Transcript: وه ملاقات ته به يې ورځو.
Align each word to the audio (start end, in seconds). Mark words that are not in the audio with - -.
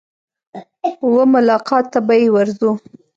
وه 1.13 1.23
ملاقات 1.35 1.85
ته 1.93 1.99
به 2.07 2.13
يې 2.21 2.27
ورځو. 2.35 2.71